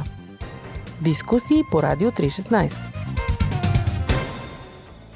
дискусии 1.04 1.62
по 1.70 1.82
Радио 1.82 2.10
316? 2.10 2.93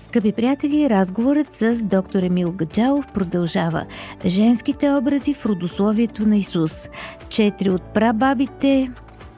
Скъпи 0.09 0.33
приятели, 0.33 0.91
разговорът 0.91 1.55
с 1.55 1.85
доктор 1.85 2.23
Емил 2.23 2.53
Гаджалов 2.53 3.07
продължава. 3.15 3.87
Женските 4.27 4.91
образи 4.91 5.35
в 5.35 5.47
родословието 5.47 6.29
на 6.29 6.37
Исус. 6.37 6.89
Четири 7.29 7.71
от 7.71 7.83
прабабите 7.83 8.91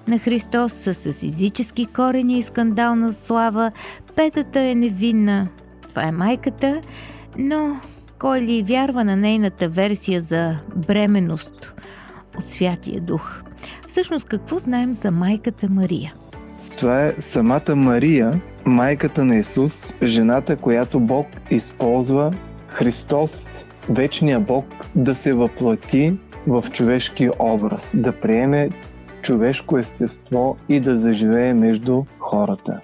на 0.08 0.18
Христос 0.18 0.72
са 0.72 0.94
с 0.94 1.22
езически 1.22 1.86
корени 1.86 2.38
и 2.38 2.42
скандална 2.42 3.12
слава. 3.12 3.72
Петата 4.16 4.60
е 4.60 4.74
невинна. 4.74 5.48
Това 5.88 6.02
е 6.08 6.12
майката, 6.12 6.80
но 7.38 7.80
кой 8.18 8.40
ли 8.40 8.62
вярва 8.62 9.04
на 9.04 9.16
нейната 9.16 9.68
версия 9.68 10.22
за 10.22 10.56
бременност 10.76 11.72
от 12.38 12.48
Святия 12.48 13.00
Дух? 13.00 13.42
Всъщност 13.88 14.28
какво 14.28 14.58
знаем 14.58 14.94
за 14.94 15.10
майката 15.10 15.68
Мария? 15.70 16.12
Това 16.80 17.04
е 17.04 17.12
самата 17.18 17.76
Мария, 17.76 18.30
майката 18.64 19.24
на 19.24 19.36
Исус, 19.36 19.92
жената, 20.02 20.56
която 20.56 21.00
Бог 21.00 21.26
използва 21.50 22.30
Христос, 22.68 23.64
вечния 23.90 24.40
Бог, 24.40 24.64
да 24.94 25.14
се 25.14 25.32
въплати 25.32 26.14
в 26.46 26.64
човешки 26.72 27.28
образ, 27.38 27.90
да 27.94 28.20
приеме 28.20 28.70
човешко 29.22 29.78
естество 29.78 30.56
и 30.68 30.80
да 30.80 30.98
заживее 30.98 31.54
между 31.54 32.04
хората. 32.18 32.80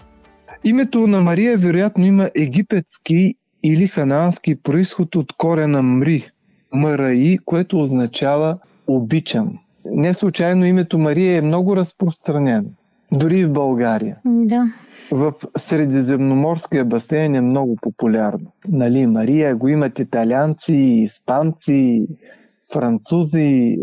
Името 0.65 1.07
на 1.07 1.21
Мария 1.21 1.59
вероятно 1.59 2.07
има 2.07 2.31
египетски 2.35 3.35
или 3.62 3.88
ханаански 3.88 4.62
происход 4.62 5.17
от 5.17 5.33
корена 5.38 5.83
Мри, 5.83 6.31
Мараи, 6.73 7.38
което 7.45 7.81
означава 7.81 8.59
обичам. 8.87 9.59
Не 9.85 10.15
случайно 10.15 10.65
името 10.65 10.99
Мария 10.99 11.38
е 11.38 11.41
много 11.41 11.76
разпространено, 11.76 12.69
дори 13.13 13.45
в 13.45 13.53
България 13.53 14.17
Да. 14.25 14.73
в 15.11 15.33
Средиземноморския 15.57 16.85
басейн 16.85 17.35
е 17.35 17.41
много 17.41 17.77
популярно. 17.81 18.53
Нали, 18.69 19.07
Мария 19.07 19.57
го 19.57 19.69
имат 19.69 19.99
италианци, 19.99 20.75
испанци, 20.77 22.07
французи, 22.73 23.39
е, 23.39 23.77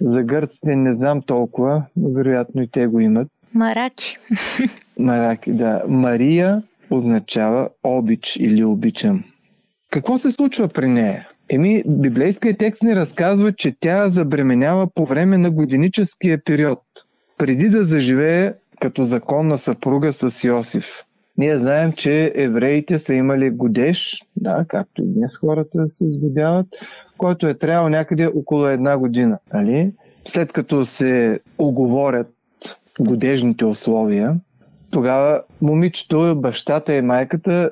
за 0.00 0.22
гърците 0.22 0.76
не 0.76 0.94
знам 0.94 1.22
толкова, 1.22 1.82
но 1.96 2.08
вероятно 2.12 2.62
и 2.62 2.68
те 2.70 2.86
го 2.86 3.00
имат. 3.00 3.28
Мараки. 3.54 4.18
Мараки, 4.98 5.52
да. 5.52 5.82
Мария 5.88 6.62
означава 6.90 7.68
обич 7.84 8.36
или 8.40 8.64
обичам. 8.64 9.24
Какво 9.90 10.18
се 10.18 10.32
случва 10.32 10.68
при 10.68 10.88
нея? 10.88 11.28
Еми, 11.50 11.82
библейският 11.86 12.58
текст 12.58 12.82
ни 12.82 12.96
разказва, 12.96 13.52
че 13.52 13.74
тя 13.80 14.08
забременява 14.08 14.86
по 14.94 15.06
време 15.06 15.38
на 15.38 15.50
годиническия 15.50 16.44
период, 16.44 16.78
преди 17.38 17.68
да 17.68 17.84
заживее 17.84 18.54
като 18.80 19.04
законна 19.04 19.58
съпруга 19.58 20.12
с 20.12 20.44
Йосиф. 20.44 20.86
Ние 21.38 21.58
знаем, 21.58 21.92
че 21.92 22.32
евреите 22.34 22.98
са 22.98 23.14
имали 23.14 23.50
годеж, 23.50 24.22
да, 24.36 24.64
както 24.68 25.02
и 25.02 25.06
днес 25.06 25.36
хората 25.36 25.88
се 25.90 26.10
сгодяват, 26.10 26.66
който 27.18 27.46
е 27.46 27.54
трябвал 27.54 27.88
някъде 27.88 28.26
около 28.26 28.66
една 28.66 28.98
година. 28.98 29.38
Нали? 29.54 29.92
След 30.24 30.52
като 30.52 30.84
се 30.84 31.40
оговорят 31.58 32.28
годежните 33.00 33.64
условия, 33.64 34.36
тогава 34.90 35.42
момичето, 35.62 36.36
бащата 36.36 36.94
и 36.94 37.02
майката 37.02 37.70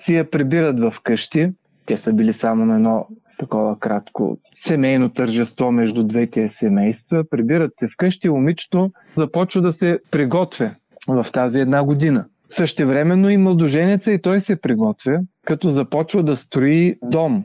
си 0.00 0.14
я 0.14 0.30
прибират 0.30 0.80
в 0.80 0.94
къщи. 1.02 1.50
Те 1.86 1.96
са 1.96 2.12
били 2.12 2.32
само 2.32 2.66
на 2.66 2.74
едно 2.74 3.06
такова 3.40 3.78
кратко 3.78 4.38
семейно 4.54 5.08
тържество 5.08 5.72
между 5.72 6.04
двете 6.04 6.48
семейства. 6.48 7.24
Прибират 7.30 7.72
се 7.80 7.88
вкъщи 7.88 8.28
момичето 8.28 8.90
започва 9.16 9.62
да 9.62 9.72
се 9.72 9.98
приготвя 10.10 10.74
в 11.08 11.26
тази 11.32 11.60
една 11.60 11.84
година. 11.84 12.24
Същевременно 12.50 13.30
и 13.30 13.36
младоженеца 13.36 14.12
и 14.12 14.22
той 14.22 14.40
се 14.40 14.60
приготвя, 14.60 15.20
като 15.46 15.68
започва 15.68 16.22
да 16.22 16.36
строи 16.36 16.98
дом. 17.02 17.44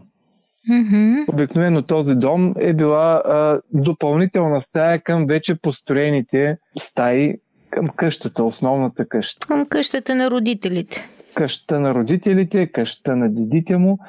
Мгм. 0.69 1.13
Обикновено 1.33 1.81
този 1.81 2.15
дом 2.15 2.53
е 2.59 2.73
била 2.73 3.21
а, 3.25 3.61
допълнителна 3.73 4.61
стая 4.61 5.03
към 5.03 5.25
вече 5.25 5.55
построените 5.55 6.57
стаи, 6.79 7.35
към 7.69 7.87
къщата, 7.87 8.43
основната 8.43 9.07
къща. 9.07 9.47
Към 9.47 9.65
къщата 9.65 10.15
на 10.15 10.31
родителите. 10.31 11.07
Къщата 11.35 11.79
на 11.79 11.95
родителите, 11.95 12.67
къщата 12.67 13.15
на 13.15 13.29
дедите 13.29 13.77
му. 13.77 13.99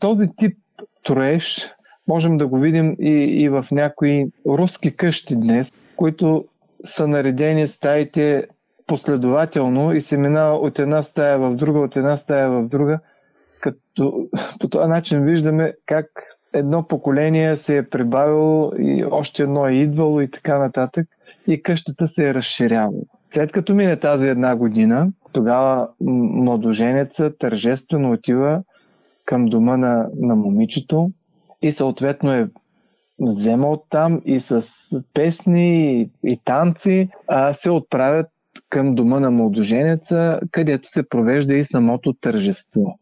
Този 0.00 0.28
тип 0.36 0.56
троеж 1.04 1.70
можем 2.08 2.36
да 2.36 2.46
го 2.46 2.58
видим 2.58 2.96
и, 3.00 3.42
и 3.42 3.48
в 3.48 3.66
някои 3.70 4.26
руски 4.46 4.96
къщи 4.96 5.36
днес, 5.36 5.72
които 5.96 6.44
са 6.84 7.08
наредени 7.08 7.66
стаите 7.66 8.46
последователно 8.86 9.94
и 9.94 10.00
се 10.00 10.16
минава 10.16 10.56
от 10.58 10.78
една 10.78 11.02
стая 11.02 11.38
в 11.38 11.54
друга, 11.54 11.80
от 11.80 11.96
една 11.96 12.16
стая 12.16 12.50
в 12.50 12.68
друга, 12.68 12.98
като 13.60 14.28
по 14.60 14.68
този 14.68 14.88
начин 14.88 15.24
виждаме 15.24 15.74
как 15.86 16.06
едно 16.52 16.88
поколение 16.88 17.56
се 17.56 17.76
е 17.76 17.88
прибавило 17.88 18.72
и 18.78 19.04
още 19.10 19.42
едно 19.42 19.66
е 19.66 19.72
идвало 19.72 20.20
и 20.20 20.30
така 20.30 20.58
нататък 20.58 21.06
и 21.46 21.62
къщата 21.62 22.08
се 22.08 22.28
е 22.28 22.34
разширявала. 22.34 23.02
След 23.34 23.52
като 23.52 23.74
мине 23.74 24.00
тази 24.00 24.28
една 24.28 24.56
година, 24.56 25.08
тогава 25.32 25.88
младоженецът 26.00 27.38
тържествено 27.38 28.12
отива 28.12 28.62
към 29.24 29.46
дома 29.46 29.76
на, 29.76 30.08
на 30.16 30.36
момичето 30.36 31.10
и 31.62 31.72
съответно 31.72 32.32
е 32.32 32.48
взема 33.20 33.68
оттам 33.68 34.22
и 34.24 34.40
с 34.40 34.62
песни 35.14 36.00
и, 36.00 36.10
и 36.24 36.40
танци 36.44 37.08
а, 37.28 37.52
се 37.52 37.70
отправят 37.70 38.26
към 38.70 38.94
дома 38.94 39.20
на 39.20 39.30
младоженеца, 39.30 40.40
където 40.50 40.90
се 40.90 41.08
провежда 41.08 41.54
и 41.54 41.64
самото 41.64 42.12
тържество. 42.12 42.98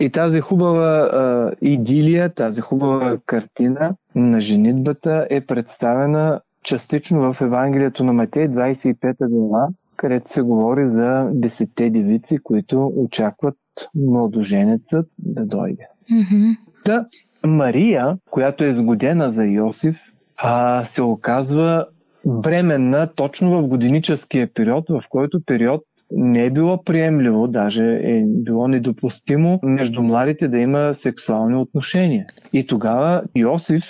И 0.00 0.10
тази 0.10 0.40
хубава 0.40 1.10
а, 1.12 1.52
идилия, 1.60 2.34
тази 2.34 2.60
хубава 2.60 3.18
картина 3.26 3.94
на 4.14 4.40
женитбата 4.40 5.26
е 5.30 5.40
представена 5.40 6.40
частично 6.62 7.32
в 7.32 7.40
Евангелието 7.40 8.04
на 8.04 8.12
Матей, 8.12 8.48
25 8.48 9.28
глава, 9.28 9.68
където 9.96 10.32
се 10.32 10.42
говори 10.42 10.88
за 10.88 11.30
десетте 11.32 11.90
девици, 11.90 12.38
които 12.38 12.92
очакват 12.96 13.56
младоженецът 13.94 15.06
да 15.18 15.44
дойде. 15.44 15.86
Mm-hmm. 16.12 16.56
Та 16.84 17.06
Мария, 17.46 18.16
която 18.30 18.64
е 18.64 18.74
сгодена 18.74 19.32
за 19.32 19.44
Йосиф, 19.44 19.96
а, 20.36 20.84
се 20.84 21.02
оказва 21.02 21.86
бременна 22.26 23.08
точно 23.16 23.50
в 23.50 23.68
годиническия 23.68 24.54
период, 24.54 24.84
в 24.88 25.02
който 25.10 25.40
период 25.46 25.82
не 26.10 26.44
е 26.44 26.50
било 26.50 26.84
приемливо, 26.84 27.48
даже 27.48 27.84
е 28.02 28.24
било 28.26 28.68
недопустимо 28.68 29.60
между 29.62 30.02
младите 30.02 30.48
да 30.48 30.58
има 30.58 30.94
сексуални 30.94 31.56
отношения. 31.56 32.26
И 32.52 32.66
тогава 32.66 33.22
Йосиф, 33.36 33.84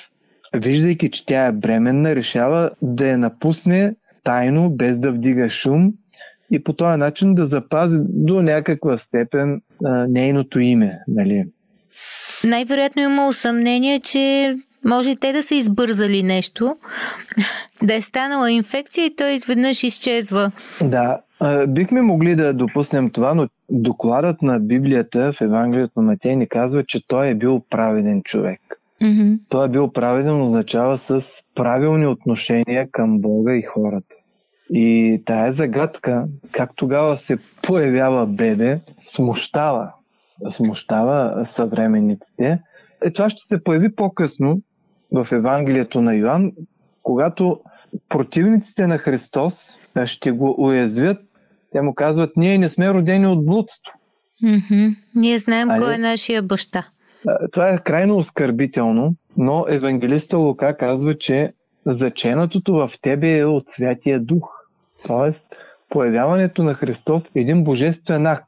виждайки, 0.54 1.10
че 1.10 1.26
тя 1.26 1.46
е 1.46 1.52
бременна, 1.52 2.16
решава 2.16 2.70
да 2.82 3.08
я 3.08 3.18
напусне 3.18 3.94
тайно, 4.26 4.70
без 4.70 4.98
да 4.98 5.12
вдига 5.12 5.50
шум 5.50 5.92
и 6.50 6.64
по 6.64 6.72
този 6.72 6.98
начин 6.98 7.34
да 7.34 7.46
запази 7.46 7.96
до 8.00 8.42
някаква 8.42 8.98
степен 8.98 9.60
а, 9.84 10.06
нейното 10.08 10.60
име. 10.60 10.98
Нали? 11.08 11.44
Най-вероятно 12.44 13.02
има 13.02 13.32
съмнение, 13.32 14.00
че 14.00 14.56
може 14.84 15.14
те 15.14 15.32
да 15.32 15.42
са 15.42 15.54
избързали 15.54 16.22
нещо, 16.22 16.76
да 17.82 17.94
е 17.94 18.00
станала 18.00 18.50
инфекция 18.50 19.06
и 19.06 19.16
той 19.16 19.30
изведнъж 19.30 19.82
изчезва. 19.82 20.50
Да, 20.84 21.20
бихме 21.68 22.02
могли 22.02 22.36
да 22.36 22.54
допуснем 22.54 23.10
това, 23.10 23.34
но 23.34 23.48
докладът 23.70 24.42
на 24.42 24.60
Библията 24.60 25.32
в 25.32 25.44
Евангелието 25.44 25.92
на 25.96 26.02
Матей 26.02 26.36
ни 26.36 26.48
казва, 26.48 26.84
че 26.84 27.06
той 27.08 27.28
е 27.28 27.34
бил 27.34 27.62
праведен 27.70 28.22
човек. 28.22 28.60
Mm-hmm. 29.02 29.38
Той 29.48 29.66
е 29.66 29.70
бил 29.70 29.92
праведен 29.92 30.42
означава 30.42 30.98
с 30.98 31.20
правилни 31.54 32.06
отношения 32.06 32.88
към 32.92 33.20
Бога 33.20 33.54
и 33.54 33.62
хората. 33.62 34.15
И 34.70 35.22
тая 35.26 35.52
загадка, 35.52 36.24
как 36.52 36.70
тогава 36.76 37.16
се 37.16 37.38
появява 37.62 38.26
бебе, 38.26 38.80
смущава. 39.06 39.92
Смущава 40.50 41.46
съвременниците. 41.46 42.60
Е, 43.04 43.10
това 43.10 43.28
ще 43.30 43.46
се 43.46 43.64
появи 43.64 43.94
по-късно 43.94 44.60
в 45.12 45.28
Евангелието 45.32 46.00
на 46.00 46.14
Йоанн, 46.14 46.52
когато 47.02 47.60
противниците 48.08 48.86
на 48.86 48.98
Христос 48.98 49.78
ще 50.04 50.30
го 50.32 50.54
уязвят, 50.58 51.18
те 51.72 51.82
му 51.82 51.94
казват, 51.94 52.36
ние 52.36 52.58
не 52.58 52.70
сме 52.70 52.94
родени 52.94 53.26
от 53.26 53.46
блудство. 53.46 53.92
Mm-hmm. 54.44 54.96
Ние 55.14 55.38
знаем 55.38 55.70
Али? 55.70 55.80
кой 55.82 55.94
е 55.94 55.98
нашия 55.98 56.42
баща. 56.42 56.86
Това 57.52 57.68
е 57.68 57.78
крайно 57.78 58.16
оскърбително, 58.16 59.14
но 59.36 59.66
евангелиста 59.68 60.38
Лука 60.38 60.76
казва, 60.76 61.18
че 61.18 61.52
заченатото 61.86 62.72
в 62.72 62.90
тебе 63.02 63.38
е 63.38 63.44
от 63.44 63.64
Святия 63.68 64.20
Дух. 64.20 64.55
Тоест, 65.06 65.46
появяването 65.88 66.62
на 66.62 66.74
Христос 66.74 67.30
е 67.34 67.40
един 67.40 67.64
божествен 67.64 68.26
акт. 68.26 68.46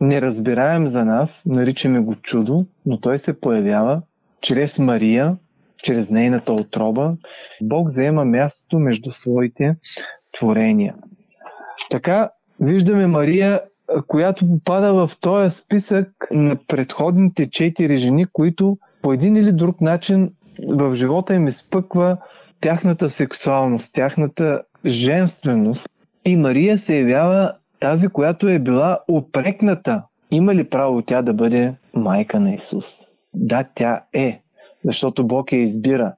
Не 0.00 0.22
разбираем 0.22 0.86
за 0.86 1.04
нас, 1.04 1.42
наричаме 1.46 2.00
го 2.00 2.14
чудо, 2.14 2.66
но 2.86 3.00
той 3.00 3.18
се 3.18 3.40
появява 3.40 4.02
чрез 4.40 4.78
Мария, 4.78 5.36
чрез 5.82 6.10
нейната 6.10 6.52
отроба. 6.52 7.16
Бог 7.62 7.88
заема 7.88 8.24
мястото 8.24 8.78
между 8.78 9.10
своите 9.10 9.76
творения. 10.38 10.94
Така 11.90 12.30
виждаме 12.60 13.06
Мария, 13.06 13.60
която 14.06 14.48
попада 14.48 14.94
в 14.94 15.10
този 15.20 15.56
списък 15.56 16.08
на 16.30 16.56
предходните 16.68 17.50
четири 17.50 17.98
жени, 17.98 18.26
които 18.32 18.78
по 19.02 19.12
един 19.12 19.36
или 19.36 19.52
друг 19.52 19.80
начин 19.80 20.32
в 20.68 20.94
живота 20.94 21.34
им 21.34 21.46
изпъква 21.46 22.16
тяхната 22.60 23.10
сексуалност, 23.10 23.94
тяхната 23.94 24.62
женственост. 24.86 25.88
И 26.24 26.36
Мария 26.36 26.78
се 26.78 26.98
явява 26.98 27.52
тази, 27.80 28.08
която 28.08 28.48
е 28.48 28.58
била 28.58 28.98
опрекната. 29.08 30.02
Има 30.30 30.54
ли 30.54 30.64
право 30.64 31.02
тя 31.02 31.22
да 31.22 31.32
бъде 31.32 31.74
майка 31.94 32.40
на 32.40 32.54
Исус? 32.54 32.84
Да, 33.34 33.64
тя 33.74 34.02
е, 34.12 34.40
защото 34.84 35.26
Бог 35.26 35.52
я 35.52 35.62
избира. 35.62 36.14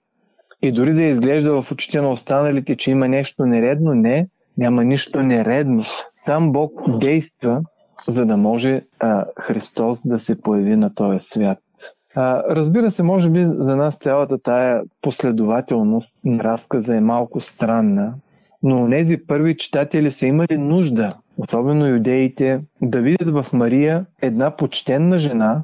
И 0.63 0.73
дори 0.73 0.95
да 0.95 1.03
изглежда 1.03 1.63
в 1.63 1.73
очите 1.73 2.01
на 2.01 2.11
останалите, 2.11 2.77
че 2.77 2.91
има 2.91 3.09
нещо 3.09 3.47
нередно, 3.47 3.95
не, 3.95 4.29
няма 4.59 4.85
нищо 4.85 5.23
нередно. 5.23 5.85
Сам 6.15 6.53
Бог 6.53 6.99
действа, 6.99 7.63
за 8.09 8.27
да 8.27 8.37
може 8.37 8.83
а, 8.99 9.25
Христос 9.41 10.07
да 10.07 10.19
се 10.19 10.41
появи 10.41 10.77
на 10.77 10.95
този 10.95 11.19
свят. 11.19 11.59
А, 12.15 12.43
разбира 12.51 12.91
се, 12.91 13.03
може 13.03 13.31
би 13.31 13.45
за 13.45 13.77
нас 13.77 13.99
цялата 14.03 14.39
тая 14.39 14.83
последователност 15.03 16.15
на 16.25 16.45
разказа 16.45 16.97
е 16.97 17.01
малко 17.01 17.41
странна, 17.41 18.15
но 18.63 18.91
тези 18.91 19.17
първи 19.27 19.57
читатели 19.57 20.11
са 20.11 20.27
имали 20.27 20.59
нужда, 20.59 21.15
особено 21.39 21.87
юдеите, 21.87 22.61
да 22.83 23.01
видят 23.01 23.31
в 23.31 23.47
Мария 23.53 24.07
една 24.23 24.57
почтенна 24.57 25.19
жена, 25.19 25.63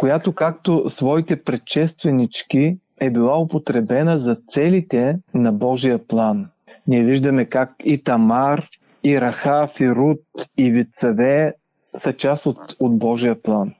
която 0.00 0.32
както 0.32 0.84
своите 0.88 1.42
предшественички 1.42 2.78
е 3.00 3.10
била 3.10 3.40
употребена 3.40 4.18
за 4.18 4.36
целите 4.50 5.18
на 5.34 5.52
Божия 5.52 6.06
план. 6.06 6.48
Ние 6.86 7.04
виждаме 7.04 7.44
как 7.44 7.70
и 7.84 8.04
Тамар, 8.04 8.68
и 9.04 9.20
Рахав, 9.20 9.80
и 9.80 9.90
Рут, 9.90 10.20
и 10.58 10.70
Вицаве 10.70 11.54
са 11.98 12.12
част 12.12 12.46
от, 12.46 12.76
от 12.80 12.98
Божия 12.98 13.42
план. 13.42 13.74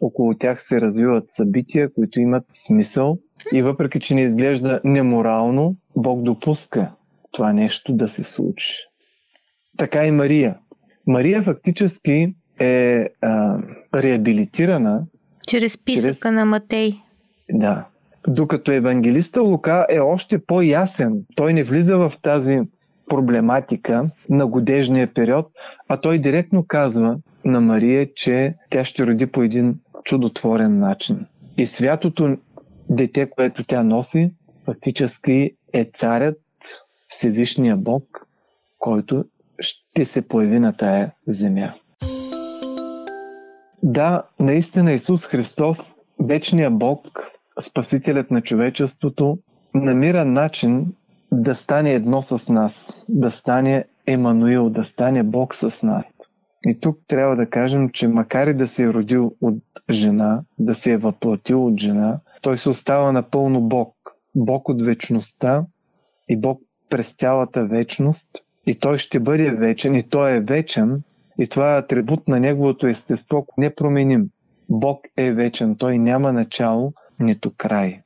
Около 0.00 0.34
тях 0.34 0.62
се 0.62 0.80
развиват 0.80 1.24
събития, 1.30 1.92
които 1.94 2.20
имат 2.20 2.44
смисъл 2.52 3.18
и 3.54 3.62
въпреки, 3.62 4.00
че 4.00 4.14
не 4.14 4.22
изглежда 4.22 4.80
неморално, 4.84 5.76
Бог 5.96 6.22
допуска 6.22 6.90
това 7.38 7.52
нещо 7.52 7.92
да 7.92 8.08
се 8.08 8.24
случи. 8.24 8.74
Така 9.76 10.06
и 10.06 10.10
Мария. 10.10 10.56
Мария 11.06 11.42
фактически 11.42 12.34
е 12.60 13.06
а, 13.20 13.58
реабилитирана 13.94 15.02
чрез 15.46 15.72
списъка 15.72 16.14
чрез... 16.14 16.32
на 16.32 16.44
Матей. 16.44 16.92
Да. 17.50 17.86
Докато 18.28 18.72
евангелиста 18.72 19.42
Лука 19.42 19.86
е 19.88 19.98
още 20.00 20.38
по-ясен. 20.46 21.24
Той 21.36 21.52
не 21.52 21.64
влиза 21.64 21.96
в 21.96 22.12
тази 22.22 22.60
проблематика 23.08 24.10
на 24.28 24.46
годежния 24.46 25.14
период, 25.14 25.46
а 25.88 26.00
той 26.00 26.18
директно 26.18 26.64
казва 26.68 27.18
на 27.44 27.60
Мария, 27.60 28.08
че 28.14 28.54
тя 28.70 28.84
ще 28.84 29.06
роди 29.06 29.26
по 29.26 29.42
един 29.42 29.74
чудотворен 30.04 30.78
начин. 30.78 31.26
И 31.58 31.66
святото 31.66 32.36
дете, 32.90 33.30
което 33.30 33.64
тя 33.64 33.82
носи, 33.82 34.30
фактически 34.64 35.50
е 35.72 35.90
царят 35.98 36.38
Всевишния 37.08 37.76
Бог, 37.76 38.26
който 38.78 39.24
ще 39.60 40.04
се 40.04 40.28
появи 40.28 40.58
на 40.58 40.76
тая 40.76 41.12
земя. 41.26 41.74
Да, 43.82 44.22
наистина 44.40 44.92
Исус 44.92 45.26
Христос, 45.26 45.96
вечният 46.20 46.78
Бог, 46.78 47.06
Спасителят 47.60 48.30
на 48.30 48.42
човечеството, 48.42 49.38
намира 49.74 50.24
начин 50.24 50.92
да 51.32 51.54
стане 51.54 51.92
едно 51.92 52.22
с 52.22 52.52
нас, 52.52 52.96
да 53.08 53.30
стане 53.30 53.84
Емануил, 54.06 54.70
да 54.70 54.84
стане 54.84 55.22
Бог 55.22 55.54
с 55.54 55.82
нас. 55.82 56.04
И 56.64 56.80
тук 56.80 56.98
трябва 57.08 57.36
да 57.36 57.50
кажем, 57.50 57.90
че 57.90 58.08
макар 58.08 58.46
и 58.46 58.54
да 58.54 58.68
се 58.68 58.82
е 58.82 58.92
родил 58.92 59.34
от 59.40 59.62
жена, 59.90 60.42
да 60.58 60.74
се 60.74 60.92
е 60.92 60.96
въплатил 60.96 61.66
от 61.66 61.80
жена, 61.80 62.20
той 62.42 62.58
се 62.58 62.68
остава 62.68 63.12
напълно 63.12 63.60
Бог. 63.60 63.94
Бог 64.34 64.68
от 64.68 64.82
вечността 64.82 65.64
и 66.28 66.36
Бог 66.36 66.62
през 66.88 67.14
цялата 67.18 67.64
вечност 67.64 68.28
и 68.66 68.74
той 68.74 68.98
ще 68.98 69.20
бъде 69.20 69.50
вечен, 69.50 69.94
и 69.94 70.02
той 70.02 70.36
е 70.36 70.40
вечен, 70.40 71.02
и 71.38 71.48
това 71.48 71.74
е 71.74 71.78
атрибут 71.78 72.28
на 72.28 72.40
неговото 72.40 72.86
естество, 72.86 73.46
непроменим. 73.58 74.28
Бог 74.68 75.00
е 75.16 75.32
вечен, 75.32 75.76
той 75.76 75.98
няма 75.98 76.32
начало, 76.32 76.92
нито 77.20 77.52
край. 77.56 78.00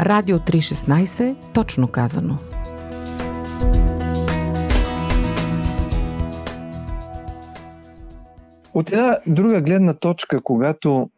Радио 0.00 0.38
316, 0.38 1.36
точно 1.54 1.88
казано. 1.88 2.38
От 8.74 8.92
една 8.92 9.18
друга 9.26 9.60
гледна 9.60 9.94
точка, 9.94 10.40
когато 10.42 11.10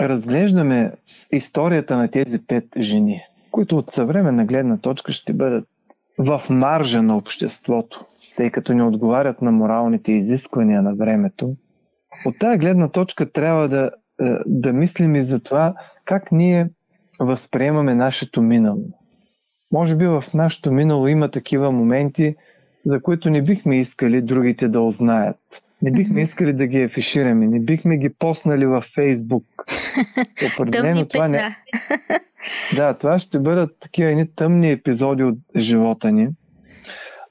разглеждаме 0.00 0.92
историята 1.32 1.96
на 1.96 2.10
тези 2.10 2.38
пет 2.46 2.64
жени, 2.80 3.22
които 3.54 3.76
от 3.76 3.92
съвременна 3.92 4.44
гледна 4.44 4.78
точка 4.78 5.12
ще 5.12 5.32
бъдат 5.32 5.68
в 6.18 6.42
маржа 6.50 7.02
на 7.02 7.16
обществото, 7.16 8.04
тъй 8.36 8.50
като 8.50 8.74
не 8.74 8.82
отговарят 8.82 9.42
на 9.42 9.52
моралните 9.52 10.12
изисквания 10.12 10.82
на 10.82 10.94
времето, 10.94 11.56
от 12.26 12.38
тази 12.38 12.58
гледна 12.58 12.88
точка 12.88 13.32
трябва 13.32 13.68
да, 13.68 13.90
е, 14.20 14.24
да 14.46 14.72
мислим 14.72 15.16
и 15.16 15.22
за 15.22 15.40
това 15.40 15.74
как 16.04 16.32
ние 16.32 16.70
възприемаме 17.20 17.94
нашето 17.94 18.42
минало. 18.42 18.84
Може 19.72 19.96
би 19.96 20.06
в 20.06 20.24
нашето 20.34 20.72
минало 20.72 21.08
има 21.08 21.30
такива 21.30 21.72
моменти, 21.72 22.36
за 22.86 23.02
които 23.02 23.30
не 23.30 23.42
бихме 23.42 23.78
искали 23.78 24.22
другите 24.22 24.68
да 24.68 24.80
узнаят. 24.80 25.62
Не 25.84 25.90
бихме 25.90 26.20
искали 26.20 26.52
да 26.52 26.66
ги 26.66 26.82
афишираме, 26.82 27.46
не 27.46 27.60
бихме 27.60 27.96
ги 27.96 28.08
поснали 28.08 28.66
във 28.66 28.84
Фейсбук. 28.94 29.44
Определено 30.54 31.06
това 31.08 31.28
не. 31.28 31.56
Да, 32.76 32.94
това 32.94 33.18
ще 33.18 33.38
бъдат 33.38 33.76
такива 33.80 34.10
едни 34.10 34.26
тъмни 34.36 34.72
епизоди 34.72 35.22
от 35.22 35.38
живота 35.56 36.12
ни. 36.12 36.28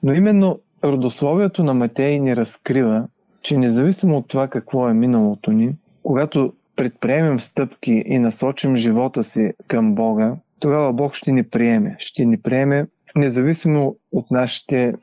Но 0.02 0.14
именно 0.14 0.60
родословието 0.84 1.64
на 1.64 1.74
Матей 1.74 2.18
ни 2.20 2.36
разкрива, 2.36 3.08
че 3.42 3.58
независимо 3.58 4.16
от 4.16 4.28
това 4.28 4.48
какво 4.48 4.88
е 4.88 4.94
миналото 4.94 5.52
ни, 5.52 5.74
когато 6.02 6.52
предприемем 6.76 7.40
стъпки 7.40 8.02
и 8.06 8.18
насочим 8.18 8.76
живота 8.76 9.24
си 9.24 9.52
към 9.68 9.94
Бога, 9.94 10.36
тогава 10.60 10.92
Бог 10.92 11.14
ще 11.14 11.32
ни 11.32 11.42
приеме. 11.42 11.96
Ще 11.98 12.24
ни 12.24 12.42
приеме 12.42 12.86
независимо 13.16 13.96
от 14.12 14.30
нашите 14.30 14.94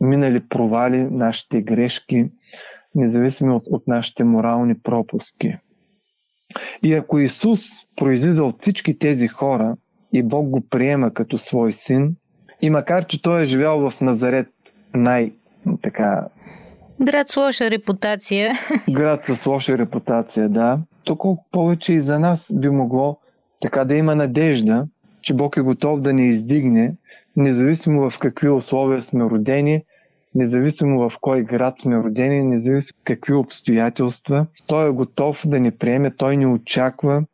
минали 0.00 0.40
провали, 0.48 1.06
нашите 1.10 1.62
грешки, 1.62 2.26
независимо 2.94 3.56
от, 3.56 3.62
от 3.66 3.88
нашите 3.88 4.24
морални 4.24 4.74
пропуски. 4.82 5.56
И 6.82 6.94
ако 6.94 7.18
Исус 7.18 7.60
произлиза 7.96 8.44
от 8.44 8.60
всички 8.60 8.98
тези 8.98 9.28
хора 9.28 9.76
и 10.12 10.22
Бог 10.22 10.48
го 10.48 10.60
приема 10.60 11.14
като 11.14 11.38
свой 11.38 11.72
син, 11.72 12.16
и 12.62 12.70
макар, 12.70 13.06
че 13.06 13.22
той 13.22 13.42
е 13.42 13.46
живял 13.46 13.90
в 13.90 14.00
Назарет 14.00 14.48
най- 14.94 15.32
така 15.82 16.28
Град 17.00 17.28
с 17.28 17.36
лоша 17.36 17.70
репутация. 17.70 18.52
Град 18.90 19.20
с 19.28 19.46
лоша 19.46 19.78
репутация, 19.78 20.48
да. 20.48 20.78
То 21.04 21.16
колко 21.16 21.46
повече 21.50 21.92
и 21.92 22.00
за 22.00 22.18
нас 22.18 22.52
би 22.54 22.70
могло 22.70 23.18
така 23.60 23.84
да 23.84 23.94
има 23.94 24.14
надежда, 24.14 24.86
че 25.20 25.34
Бог 25.34 25.56
е 25.56 25.60
готов 25.60 26.00
да 26.00 26.12
ни 26.12 26.28
издигне, 26.28 26.94
независимо 27.36 28.10
в 28.10 28.18
какви 28.18 28.48
условия 28.48 29.02
сме 29.02 29.24
родени, 29.24 29.84
независимо 30.34 30.98
в 30.98 31.12
кой 31.20 31.42
град 31.42 31.78
сме 31.78 31.96
родени, 31.96 32.42
независимо 32.42 32.98
какви 33.04 33.34
обстоятелства. 33.34 34.46
Той 34.66 34.88
е 34.88 34.92
готов 34.92 35.40
да 35.44 35.60
ни 35.60 35.70
приеме, 35.70 36.16
той 36.16 36.36
ни 36.36 36.46
очаква, 36.46 37.24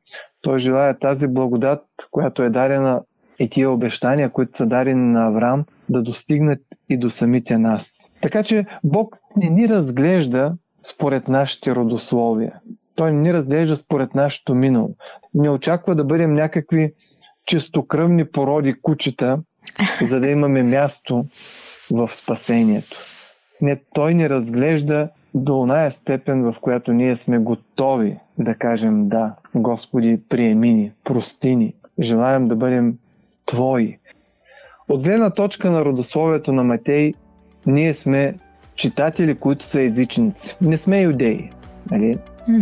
той 0.41 0.59
желая 0.59 0.99
тази 0.99 1.29
благодат, 1.29 1.85
която 2.11 2.43
е 2.43 2.51
дадена 2.51 3.03
и 3.39 3.51
тия 3.51 3.71
обещания, 3.71 4.31
които 4.31 4.57
са 4.57 4.67
дадени 4.67 5.13
на 5.13 5.27
Авраам, 5.27 5.65
да 5.89 6.03
достигнат 6.03 6.61
и 6.89 6.97
до 6.97 7.11
самите 7.11 7.59
нас. 7.59 7.91
Така 8.23 8.43
че 8.43 8.67
Бог 8.85 9.17
не 9.37 9.51
ни 9.51 9.69
разглежда 9.69 10.55
според 10.83 11.29
нашите 11.29 11.75
родословия. 11.75 12.61
Той 12.95 13.13
не 13.13 13.21
ни 13.21 13.35
разглежда 13.35 13.77
според 13.77 14.15
нашето 14.15 14.55
минало. 14.55 14.95
Не 15.35 15.51
очаква 15.51 15.95
да 15.95 16.05
бъдем 16.05 16.35
някакви 16.35 16.93
чистокръвни 17.47 18.25
породи 18.25 18.75
кучета, 18.83 19.39
за 20.03 20.21
да 20.21 20.31
имаме 20.31 20.62
място 20.62 21.25
в 21.90 22.11
спасението. 22.14 22.97
Не, 23.61 23.81
той 23.94 24.14
ни 24.14 24.31
разглежда 24.31 25.09
до 25.35 25.61
оная 25.61 25.92
степен, 25.92 26.42
в 26.42 26.55
която 26.61 26.92
ние 26.92 27.16
сме 27.16 27.38
готови 27.38 28.18
да 28.38 28.55
кажем 28.55 29.09
да, 29.09 29.35
Господи, 29.55 30.21
приеми 30.29 30.75
ни, 30.75 30.92
прости 31.05 31.57
ни, 31.57 31.75
желаем 32.01 32.49
да 32.49 32.57
бъдем 32.57 32.99
Твои. 33.47 33.99
От 34.88 35.03
гледна 35.03 35.31
точка 35.31 35.71
на 35.71 35.85
родословието 35.85 36.53
на 36.53 36.64
Матей, 36.64 37.14
ние 37.66 37.94
сме 37.94 38.35
читатели, 38.75 39.35
които 39.35 39.64
са 39.64 39.83
езичници. 39.83 40.57
Не 40.61 40.77
сме 40.77 41.01
юдеи. 41.01 41.51
Нали? 41.90 42.14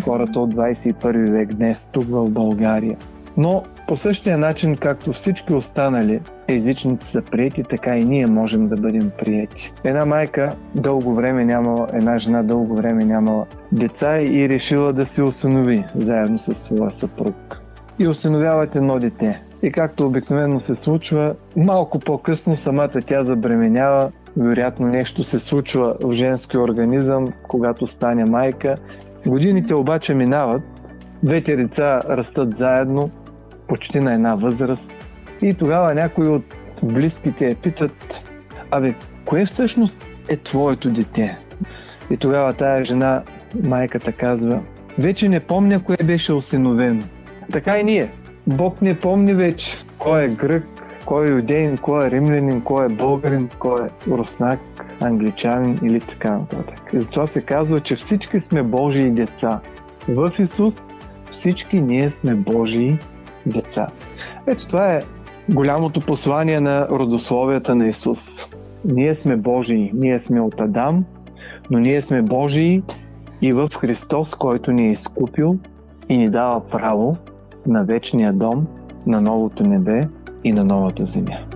Хората 0.04 0.40
от 0.40 0.54
21 0.54 1.30
век 1.30 1.54
днес, 1.54 1.90
тук 1.92 2.04
в 2.04 2.30
България. 2.30 2.96
Но 3.36 3.62
по 3.88 3.96
същия 3.96 4.38
начин, 4.38 4.76
както 4.76 5.12
всички 5.12 5.54
останали 5.54 6.20
езичници 6.48 7.06
са 7.06 7.22
прияти, 7.22 7.64
така 7.70 7.96
и 7.96 8.04
ние 8.04 8.26
можем 8.26 8.68
да 8.68 8.76
бъдем 8.76 9.10
прияти. 9.18 9.72
Една 9.84 10.06
майка 10.06 10.52
дълго 10.74 11.14
време 11.14 11.44
нямала, 11.44 11.86
една 11.92 12.18
жена 12.18 12.42
дълго 12.42 12.74
време 12.74 13.04
нямала 13.04 13.46
деца 13.72 14.20
и 14.20 14.48
решила 14.48 14.92
да 14.92 15.06
се 15.06 15.22
осинови 15.22 15.84
заедно 15.94 16.38
с 16.38 16.54
своя 16.54 16.90
съпруг. 16.90 17.62
И 17.98 18.08
осиновяват 18.08 18.76
едно 18.76 18.98
дете. 18.98 19.42
И 19.62 19.72
както 19.72 20.06
обикновено 20.06 20.60
се 20.60 20.74
случва, 20.74 21.34
малко 21.56 21.98
по-късно 21.98 22.56
самата 22.56 23.00
тя 23.06 23.24
забременява, 23.24 24.10
вероятно 24.36 24.86
нещо 24.86 25.24
се 25.24 25.38
случва 25.38 25.96
в 26.02 26.12
женския 26.12 26.60
организъм, 26.60 27.26
когато 27.48 27.86
стане 27.86 28.24
майка. 28.24 28.74
Годините 29.26 29.74
обаче 29.74 30.14
минават, 30.14 30.62
двете 31.22 31.56
деца 31.56 32.00
растат 32.08 32.58
заедно, 32.58 33.10
почти 33.68 34.00
на 34.00 34.14
една 34.14 34.34
възраст. 34.34 34.90
И 35.42 35.54
тогава 35.54 35.94
някои 35.94 36.28
от 36.28 36.56
близките 36.82 37.44
я 37.44 37.54
питат, 37.54 38.14
абе, 38.70 38.94
кое 39.24 39.46
всъщност 39.46 40.06
е 40.28 40.36
твоето 40.36 40.90
дете? 40.90 41.38
И 42.10 42.16
тогава 42.16 42.52
тая 42.52 42.84
жена, 42.84 43.22
майката 43.62 44.12
казва, 44.12 44.60
вече 44.98 45.28
не 45.28 45.40
помня 45.40 45.84
кое 45.84 45.96
беше 46.04 46.32
осиновено. 46.32 47.02
Така 47.52 47.78
и 47.78 47.84
ние. 47.84 48.10
Бог 48.46 48.82
не 48.82 48.98
помни 48.98 49.34
вече 49.34 49.76
кой 49.98 50.24
е 50.24 50.28
грък, 50.28 50.64
кой 51.06 51.26
е 51.26 51.30
юдейн, 51.30 51.78
кой 51.78 52.06
е 52.06 52.10
римлянин, 52.10 52.60
кой 52.60 52.86
е 52.86 52.88
българин, 52.88 53.48
кой 53.58 53.86
е 53.86 54.10
руснак, 54.10 54.58
англичанин 55.00 55.78
или 55.82 56.00
така 56.00 56.30
нататък. 56.30 56.90
И 56.92 57.00
затова 57.00 57.26
се 57.26 57.40
казва, 57.40 57.80
че 57.80 57.96
всички 57.96 58.40
сме 58.40 58.62
Божии 58.62 59.10
деца. 59.10 59.60
В 60.08 60.32
Исус 60.38 60.74
всички 61.32 61.80
ние 61.80 62.10
сме 62.10 62.34
Божии 62.34 62.98
деца. 63.46 63.86
Ето 64.46 64.66
това 64.66 64.92
е 64.92 65.00
голямото 65.54 66.00
послание 66.00 66.60
на 66.60 66.88
родословията 66.88 67.74
на 67.74 67.88
Исус. 67.88 68.20
Ние 68.84 69.14
сме 69.14 69.36
Божии, 69.36 69.90
ние 69.94 70.20
сме 70.20 70.40
от 70.40 70.60
Адам, 70.60 71.04
но 71.70 71.78
ние 71.78 72.02
сме 72.02 72.22
Божии 72.22 72.82
и 73.42 73.52
в 73.52 73.70
Христос, 73.80 74.34
който 74.34 74.72
ни 74.72 74.88
е 74.88 74.92
изкупил 74.92 75.58
и 76.08 76.16
ни 76.16 76.30
дава 76.30 76.68
право 76.68 77.16
на 77.66 77.84
вечния 77.84 78.32
дом, 78.32 78.66
на 79.06 79.20
новото 79.20 79.62
небе 79.62 80.08
и 80.44 80.52
на 80.52 80.64
новата 80.64 81.06
земя. 81.06 81.55